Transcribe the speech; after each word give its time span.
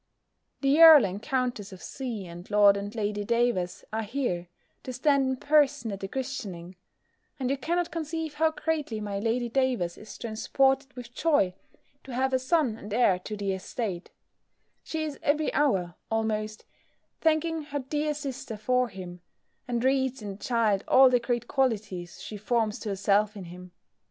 The 0.61 0.81
Earl 0.81 1.05
and 1.05 1.21
Countess 1.21 1.71
of 1.71 1.79
C. 1.83 2.25
and 2.25 2.49
Lord 2.49 2.75
and 2.75 2.95
Lady 2.95 3.23
Davers, 3.23 3.85
are 3.93 4.01
here, 4.01 4.47
to 4.81 4.91
stand 4.91 5.27
in 5.29 5.35
person 5.35 5.91
at 5.91 5.99
the 5.99 6.07
christening; 6.07 6.75
and 7.39 7.51
you 7.51 7.57
cannot 7.57 7.91
conceive 7.91 8.33
how 8.33 8.49
greatly 8.49 8.99
my 8.99 9.19
Lady 9.19 9.47
Davers 9.47 9.99
is 9.99 10.17
transported 10.17 10.91
with 10.95 11.13
joy, 11.13 11.53
to 12.03 12.15
have 12.15 12.33
a 12.33 12.39
son 12.39 12.79
and 12.79 12.91
heir 12.95 13.19
to 13.19 13.37
the 13.37 13.53
estate: 13.53 14.09
she 14.83 15.03
is 15.03 15.19
every 15.21 15.53
hour, 15.53 15.93
almost, 16.09 16.65
thanking 17.19 17.61
her 17.65 17.77
dear 17.77 18.15
sister 18.15 18.57
for 18.57 18.87
him; 18.89 19.21
and 19.67 19.83
reads 19.83 20.23
in 20.23 20.29
the 20.31 20.37
child 20.43 20.83
all 20.87 21.11
the 21.11 21.19
great 21.19 21.47
qualities 21.47 22.19
she 22.23 22.37
forms 22.37 22.79
to 22.79 22.89
herself 22.89 23.37
in 23.37 23.43
him. 23.43 23.71